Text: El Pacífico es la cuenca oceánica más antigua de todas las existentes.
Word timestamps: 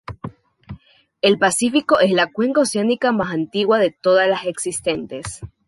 El 1.21 1.37
Pacífico 1.37 1.99
es 1.99 2.09
la 2.09 2.31
cuenca 2.31 2.61
oceánica 2.61 3.11
más 3.11 3.31
antigua 3.31 3.77
de 3.77 3.91
todas 3.91 4.27
las 4.27 4.47
existentes. 4.47 5.41